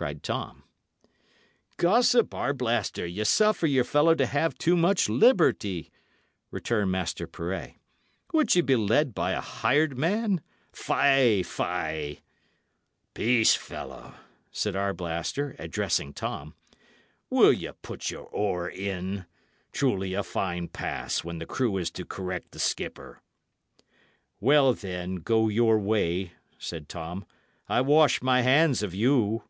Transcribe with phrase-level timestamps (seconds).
[0.00, 0.64] cried Tom.
[1.76, 5.90] "Gossip Arblaster, ye suffer your fellow to have too much liberty,"
[6.50, 7.74] returned Master Pirret.
[8.32, 10.40] "Would ye be led by a hired man?
[10.72, 12.20] Fy, fy!"
[13.12, 14.14] "Peace, fellow!"
[14.50, 16.54] said Arblaster, addressing Tom.
[17.28, 19.26] "Will ye put your oar in?
[19.70, 23.20] Truly a fine pass, when the crew is to correct the skipper!"
[24.40, 27.26] "Well, then, go your way," said Tom;
[27.68, 29.42] "I wash my hands of you."